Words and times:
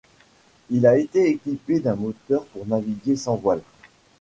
Il 0.71 0.87
a 0.87 0.97
été 0.97 1.29
équipé 1.29 1.79
d'un 1.79 1.95
moteur 1.95 2.45
pour 2.45 2.65
naviguer 2.65 3.15
sans 3.15 3.35
voile. 3.35 3.61